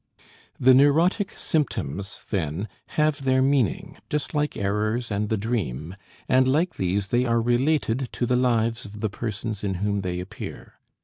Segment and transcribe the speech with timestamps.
[0.59, 2.67] The neurotic symptoms then
[2.97, 5.95] have their meaning just like errors and the dream,
[6.27, 10.19] and like these they are related to the lives of the persons in whom they
[10.19, 10.79] appear.